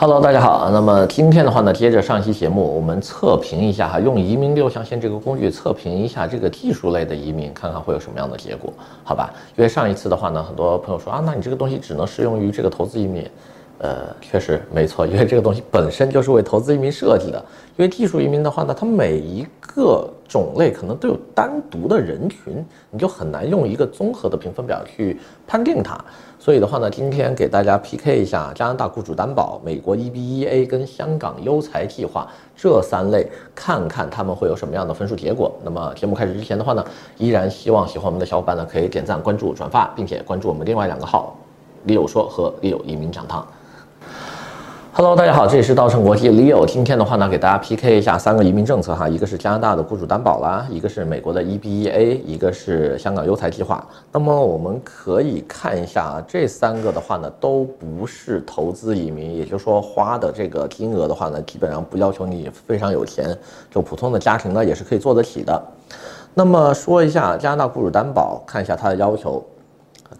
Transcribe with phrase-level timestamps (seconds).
[0.00, 0.70] Hello，大家好。
[0.70, 8.72] 那么今天的话呢，接着上期节目，我们测评一下哈，用移民六象限这个工具测评一下这个技术类的移民，看看会有什么样的结果，
[9.02, 9.28] 好吧？
[9.56, 13.28] 因为上一次的话呢，很多朋友说啊，那你这个东西只能适用于这个投资移民。
[13.78, 17.38] 呃，确实没错，因为这个东西本身就是为投资移民设计的。
[17.76, 25.16] 因为技术移民的话呢，它每一个种类可能都有单独的人群，你就很难用一个综合的评分表去
[25.46, 25.96] 判定它。
[26.40, 35.52] 所以的话呢，今天给大家 PK 一下加拿大雇主担保、美国 EBEA 跟香港优才计划这三类，看看他们会有什么样的分数结果。
[35.62, 36.84] 那么节目开始之前的话呢，
[37.16, 41.36] 依然希望喜欢我们的小伙伴呢可以点赞、关注、转发，并且关注我们另外两个号
[41.84, 43.46] 李友说和李友移民讲堂。
[45.00, 46.66] Hello，大家好，这里是稻盛国际 Leo。
[46.66, 53.86] 今天的话呢，给大家 PK 一下三个移民政策哈，一个是加拿大的雇主担保啦，一个是美国的 EBEA，一个是香港优才计划。
[54.10, 63.38] 那么我们可以看一下这三个的话呢，都不是投资移民，也就是说花的这个金额的话呢，基本上不要求你非常有钱，
[63.70, 65.62] 就普通的家庭呢也是可以做得起的。
[66.34, 69.40] 那么说一下加拿大雇主担保，看一下它的要求，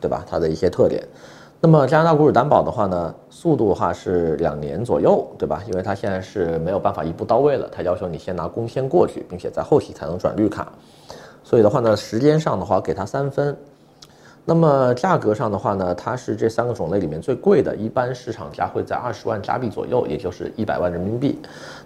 [0.00, 0.24] 对吧？
[0.30, 1.02] 它的一些特点。
[1.60, 5.60] 那么加拿大雇主担保的话呢，速度的话是两年左右，对吧？
[5.66, 10.72] 因为它现在是没有办法一步到位了，它要求你先拿工签过去，并且在后期才能转绿卡。
[11.42, 13.56] 所以的话呢，时间上的话给它三分。
[14.44, 21.40] 那么价格上的话呢，它是这三个种类里面最贵的，一般市场价会在二十万加币左右，也就是一百万人民币。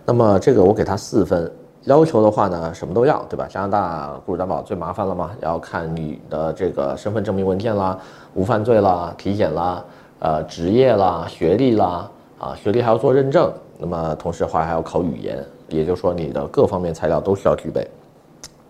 [0.05, 1.51] 那么这个我给它四分。
[1.85, 3.47] 要求的话呢，什么都要，对吧？
[3.51, 7.99] 加拿大雇主担保最麻烦了嘛，要看你的这个身份证明文件啦、
[8.35, 9.85] 无犯罪啦、体检啦、
[10.21, 12.09] 呃职业啦、学历啦，
[12.39, 13.53] 啊学历还要做认证。
[13.79, 17.85] 那么同时的话还要考语言，也就是说你的各方面材料都需要具备。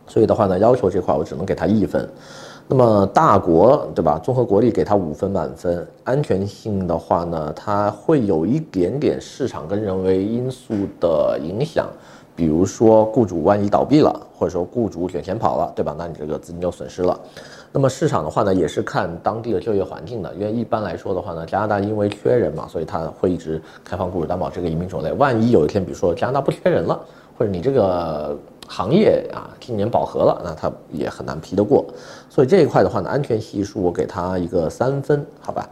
[0.07, 2.09] 所以的话呢，要求这块我只能给他一分。
[2.67, 4.19] 那么大国对吧？
[4.23, 5.87] 综合国力给他五分满分。
[6.05, 11.87] 安全性的话呢，它会有一点点市场跟人为因素的影响。
[12.35, 15.95] 比如说，雇主万一倒闭了，或者说雇主卷钱跑了，对吧？
[15.99, 17.19] 那你这个资金就损失了。
[17.71, 20.33] 那么市场的话呢，也是看当地的就业环境的。
[20.35, 25.13] 因为一般来说的话呢，加拿大因为缺人嘛，所以他会一直开放雇主担保这个移民种类。
[25.13, 26.99] 万一有一天，比如说加拿大不缺人了，
[27.37, 31.85] 或者你这个行业啊今年饱和了，那他也很难批得过。
[32.31, 35.69] 所以这一块的话呢，安全系数我给他一个三分，好吧？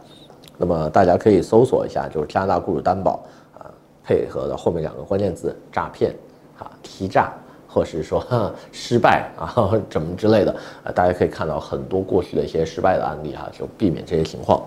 [0.57, 3.23] 那么大家可以搜索一下，就是加拿大雇主担保
[3.57, 3.65] 啊，
[4.03, 6.15] 配合的后面两个关键字诈骗。
[6.61, 7.33] 啊，欺诈，
[7.67, 8.23] 或是说
[8.71, 10.51] 失败啊，怎么之类的，
[10.83, 14.61] 啊，大家可以看到很多过去的一些失败的案例哈，就避免这些情况。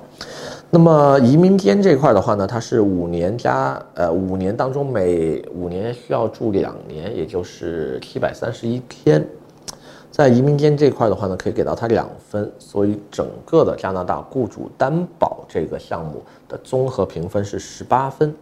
[0.70, 9.24] 那么移民监这块的话呢，它是五年加，呃，五年当中每五年需要住两年，也就是七百三十一天。
[10.10, 18.34] 在移民监这块的话呢，可以给到它两分，所以整个的加拿大雇主担保这个项目的综合评分是十八分。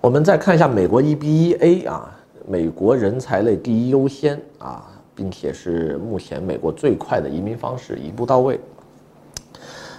[0.00, 2.10] 我们再看一下美国 EB-1A 啊。
[2.48, 4.86] 美国人才类第一优先啊，
[5.16, 8.60] 并且是目前美国最快的移民方式，一步到位。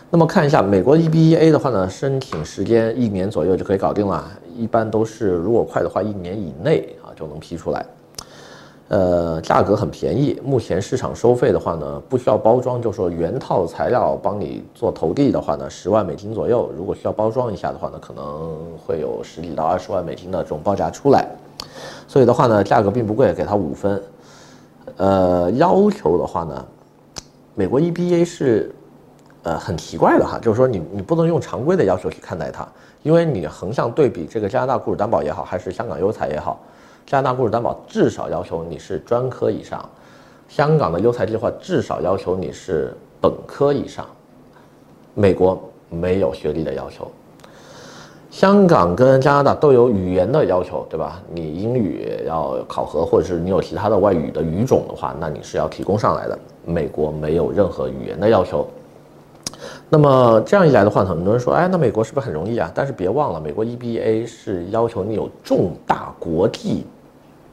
[0.09, 4.23] 那么看一下美国 EBEA 的话呢，申请时间一年左右就可以搞定了，
[4.55, 7.85] 一般都是如果快的话，一年以内啊就能批出来。
[8.87, 16.71] 呃，价格很便宜，目前市场收费的话呢，不需要包装，就说原套材料帮你做投递的话呢，十万美金左右。
[16.77, 21.27] 如果需要包装一下的话呢，可能会有十几到二十万美金的这种报价出来。
[22.07, 24.01] 所以的话呢，价格并不贵，给它五分。
[24.95, 26.65] 呃，要求的话呢，
[27.53, 28.73] 美国 EBA 是，
[29.43, 32.67] 呃，很奇怪的哈，就是说你你不能用常规的要求去看待它，
[33.03, 36.59] 因为你横向对比这个加拿大雇主担保也好，还是香港优才也好，
[37.05, 39.87] 加拿大雇主担保至少要求你是专科以上，
[40.47, 44.05] 香港的优才计划至少要求你是本科以上，
[45.13, 47.11] 美国没有学历的要求。
[48.37, 51.19] 香港跟加拿大都有语言的要求，对吧？
[51.33, 56.37] 你英语要考核，或者是你有其他的外语的语种的话，那你是要提供上来的。
[56.63, 58.67] 美国没有任何语言的要求。
[59.89, 62.71] 那么这样一来的话，很多人说，哎，那美国是不是很容易啊？
[62.75, 66.85] 但是别忘了，美国 EBA 是要求你有重大国际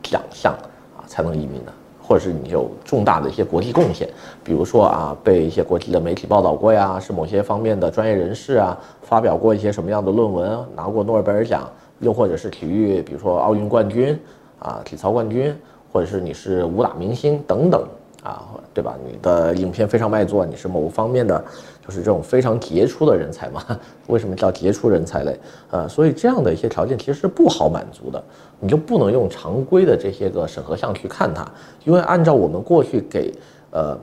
[0.03, 0.53] 奖项
[0.99, 1.73] 啊才能移民的。
[2.07, 4.07] 或者是你有重大的一些国际贡献，
[4.45, 11.67] 比如说啊，被一些国际的媒体报道过呀，是某些方面的专业人士啊，发表过一些什么样的论文，拿过诺贝尔奖，
[12.01, 14.19] 又或者是体育，比如说奥运冠军
[14.59, 15.57] 啊，体操冠军，
[15.91, 17.83] 或者是你是武打明星等等。
[18.25, 18.43] 啊，
[18.73, 18.97] 对吧？
[19.07, 21.45] 你的影片非常卖座，你是某方面的，
[21.87, 23.63] 就是这种非常杰出的人才嘛？
[24.09, 25.39] 为什么叫杰出人才类？
[25.71, 28.25] 呃，所以这样的一些条件其实是不好满足的，
[28.59, 31.47] 你就不能用常规的这些个审核项去看它，
[31.85, 33.31] 因为按照我们过去给
[33.71, 33.95] 呃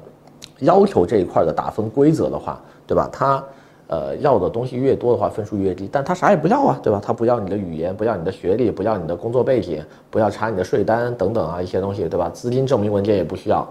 [0.60, 3.10] 要求这一块的打分规则的话，对吧？
[3.12, 3.44] 它
[3.88, 5.90] 呃，要的东西越多的话，分数越低。
[5.92, 7.02] 但他啥也不要啊，对吧？
[7.04, 12.30] 他不要你的语言，不要你的学历，不要你的工作背景，不要查你的税单等等啊，一些东西，对吧？
[12.30, 13.68] 资金证明文件也不需要。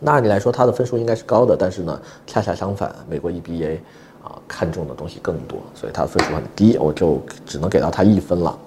[0.00, 3.76] 那按理来说，他的分数应该是高的，但是呢，恰恰相反，美国 EBA
[4.24, 8.58] 啊看重的东西更多，所以他的分数很低，我就只能给到他一分了。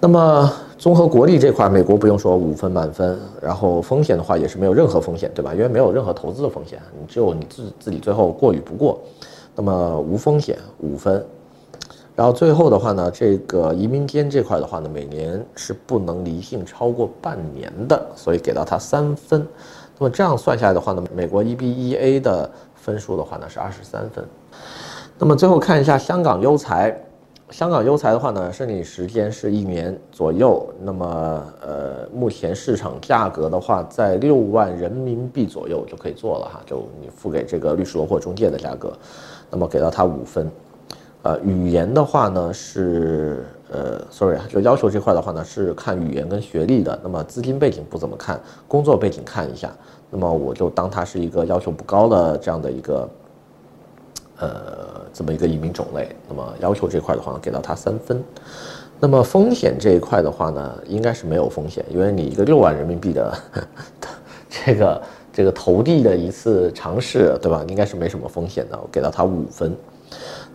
[0.00, 5.52] 那么综合国力这块，美国不用说五分满分，然后风险的话也是没有任何风险，对吧？
[5.52, 8.98] 因为没有任何投资的风险，你只有你自自己最后过与不过。
[9.54, 11.22] 那么无风险五分，
[12.14, 19.46] 然后最后的话呢，这个移民间这块的话呢，每年是不能离境超过半年的，所以给到他三分。
[20.00, 24.24] 那么这样算下来的话呢，美国 EBEA 的分数的话呢是二十三分。
[25.18, 26.98] 那么最后看一下香港优才，
[27.50, 30.66] 香港优才的话呢，申请时间是一年左右。
[30.80, 38.90] 那么呃，目前市场价格的话，在六万人民币左右就可以做了哈，就你付给这个律师楼或中介的价格。
[39.50, 40.50] 那么给到他五分，
[41.24, 46.98] 呃，语言的话呢是呃，sorry，就要求这块的话呢是看语言跟学历的。
[47.02, 49.70] 那么资金背景不怎么看，工作背景看一下。
[50.10, 53.08] 那么我就当它是一个要求不高的这样的一个，
[54.38, 56.14] 呃，这么一个移民种类。
[56.28, 58.22] 那么要求这块的话呢，给到他三分。
[58.98, 63.38] 那么风险这一块的话呢，应该是没有风险，因为你一个六万人民币的
[64.48, 65.02] 这个。
[65.32, 67.64] 这个投递的一次尝试，对吧？
[67.68, 69.74] 应该是没什么风险的，我给到他五分。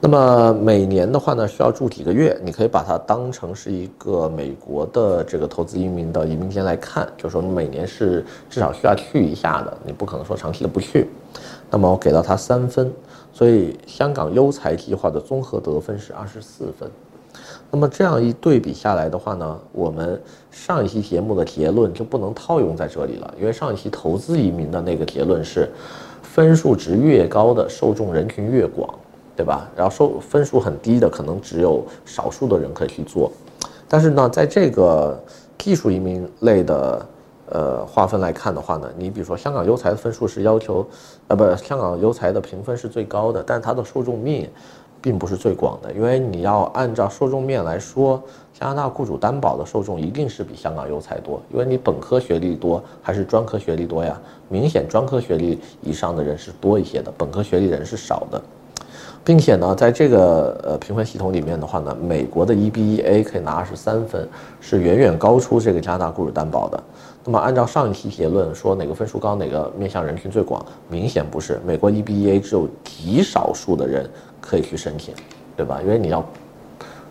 [0.02, 2.38] 那么每年的话呢，需要住几个月？
[2.44, 11.08] 你可以把它当成是一个美国的这个投资移民的移民监来看，就是说你每年是至少需要去一下的，你不可能说长期的不去。
[11.72, 12.92] 那么我给到他三分，
[13.34, 16.90] 所以香港优才计划的综合得分是二十四分。
[17.72, 20.22] 那么这样一对比下来的话呢，我们
[20.52, 25.70] 上一期节目的结论就不能套用在这里了，因为上一期投资移民的那个结论是，
[26.22, 28.94] 分数值越高的受众人群越广，
[29.36, 29.70] 对吧？
[29.76, 33.32] 然后受分数很低的可能只有少数的人可以去做，
[33.88, 35.22] 但是呢，在这个
[35.58, 37.06] 技术移民类的
[37.50, 40.86] 呃划分来看的话呢，你比如说香港优才的分数是要求，
[41.28, 44.50] 呃，不，香港优才的评分是最高的，但它的受众面。
[45.02, 48.20] 并不是最广的，因为你要按照受众面来说，
[48.60, 54.20] 加拿大雇主担保的受众一定是比香港优才多，因为你本科学历多还是专科学历多呀？
[54.50, 58.42] 明显专科学历以上的人是多一些的，本科学历人是少的，
[59.26, 64.26] 并且呢，在这个呃评分系统里面的话呢，美国的 EBEA 可以拿二十三分，
[64.62, 66.82] 是远远高出这个加拿大雇主担保的。
[67.26, 74.10] 那么按照上一期结论说，哪个分数高，哪个面向人群最广，明显不是，美国 EBEA 只有极少数的人。
[74.48, 75.12] 可以去申请，
[75.58, 75.80] 对吧？
[75.82, 76.24] 因为你要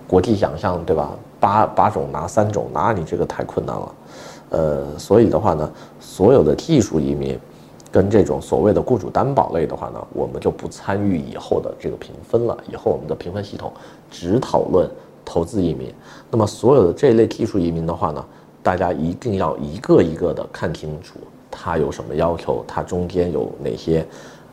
[0.06, 1.10] 国际奖项，对吧？
[1.40, 3.94] 八八种拿三种，那你这个太困难了。
[4.50, 5.68] 呃，所以的话呢，
[5.98, 7.36] 所有的技术移民
[7.94, 12.58] 跟这种所谓的雇主担保类的话呢，我们就不参与以后的这个评分了。
[12.68, 13.72] 以后我们的评分系统
[14.10, 14.90] 只讨论
[15.24, 15.94] 投资移民。
[16.28, 18.24] 那么所有的这类技术移民的话呢，
[18.64, 21.20] 大家一定要一个一个的看清楚，
[21.52, 24.04] 它有什么要求，它中间有哪些。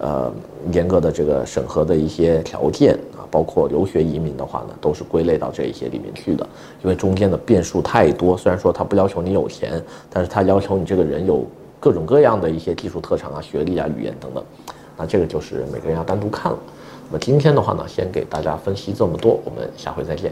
[0.03, 0.33] 呃，
[0.71, 6.43] 严格的这个审核的一些条件啊，包括留学移民的话呢，都是归类到这一些里面去的。
[6.83, 9.79] 因为中间的变数太多，虽然说他不要求你有钱，
[10.09, 11.45] 但是他要求你这个人有
[11.81, 14.41] 各种各样的一些技术特长啊、学历啊、语言等等。
[14.95, 16.57] 那这个就是每个人要单独看了。
[17.07, 20.31] 那么今天的话呢，先给大家分析这么多，我们下回再见。